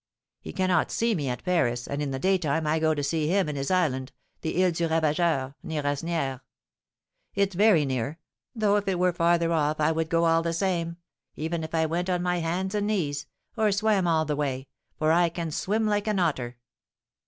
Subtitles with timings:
[0.39, 3.47] He cannot see me at Paris, and in the daytime I go to see him
[3.47, 6.41] in his island, the Ile du Ravageur, near Asnières.
[7.35, 8.17] It's very near;
[8.55, 10.97] though if it were farther off, I would go all the same,
[11.35, 14.67] even if I went on my hands and knees, or swam all the way,
[14.97, 16.57] for I can swim like an otter."